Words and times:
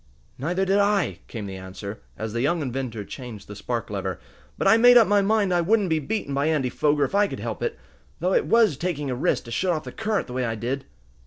"Neither 0.39 0.65
did 0.65 0.79
I," 0.79 1.19
came 1.27 1.45
the 1.45 1.57
answer, 1.57 2.01
as 2.17 2.33
the 2.33 2.41
young 2.41 2.63
inventor 2.63 3.05
changed 3.05 3.47
the 3.47 3.55
spark 3.55 3.91
lever. 3.91 4.19
"But 4.57 4.67
I 4.67 4.75
made 4.75 4.97
up 4.97 5.07
my 5.07 5.21
mind 5.21 5.53
I 5.53 5.61
wouldn't 5.61 5.89
be 5.91 5.99
beaten 5.99 6.33
by 6.33 6.47
Andy 6.47 6.69
Foger, 6.69 7.03
if 7.03 7.13
I 7.13 7.27
could 7.27 7.39
help 7.39 7.61
it. 7.61 7.77
Though 8.19 8.33
it 8.33 8.47
was 8.47 8.77
taking 8.77 9.11
a 9.11 9.15
risk 9.15 9.43
to 9.43 9.51
shut 9.51 9.73
off 9.73 9.83
the 9.83 9.91
current 9.91 10.25
the 10.25 10.33
way 10.33 10.43
I 10.43 10.55
did." 10.55 10.85